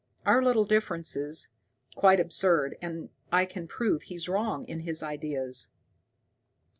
"Our 0.25 0.41
little 0.43 0.65
differences 0.65 1.49
quite 1.93 2.19
absurd, 2.19 2.75
and 2.81 3.11
I 3.31 3.45
can 3.45 3.67
prove 3.67 4.01
he's 4.01 4.27
wrong 4.27 4.67
in 4.67 4.79
his 4.79 5.03
ideas. 5.03 5.69